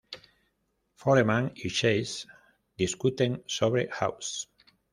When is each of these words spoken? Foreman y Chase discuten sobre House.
Foreman 0.95 1.51
y 1.53 1.69
Chase 1.69 2.27
discuten 2.75 3.43
sobre 3.45 3.87
House. 3.91 4.49